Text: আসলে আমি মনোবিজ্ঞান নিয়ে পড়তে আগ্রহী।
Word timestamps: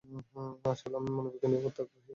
আসলে 0.65 0.95
আমি 0.97 1.09
মনোবিজ্ঞান 1.17 1.49
নিয়ে 1.51 1.63
পড়তে 1.65 1.79
আগ্রহী। 1.83 2.09